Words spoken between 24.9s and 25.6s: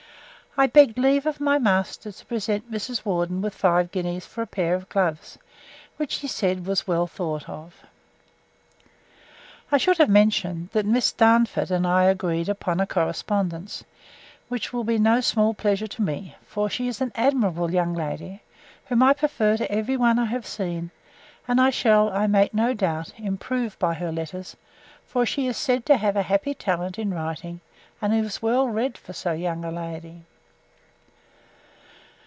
for she is